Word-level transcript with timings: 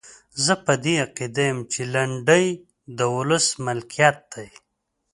زه 0.43 0.53
په 0.65 0.73
دې 0.83 0.93
عقیده 1.05 1.43
یم 1.49 1.59
چې 1.71 1.81
لنډۍ 1.93 2.47
د 2.97 2.99
ولس 3.15 3.45
ملکیت 3.65 4.17
دی. 4.33 4.47